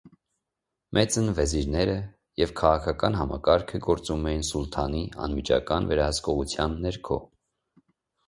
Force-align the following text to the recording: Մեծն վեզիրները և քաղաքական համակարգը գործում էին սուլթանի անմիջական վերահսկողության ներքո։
Մեծն 0.97 1.27
վեզիրները 1.39 1.97
և 2.41 2.53
քաղաքական 2.61 3.17
համակարգը 3.19 3.81
գործում 3.87 4.25
էին 4.31 4.41
սուլթանի 4.49 5.01
անմիջական 5.27 5.91
վերահսկողության 5.91 6.75
ներքո։ 6.87 7.19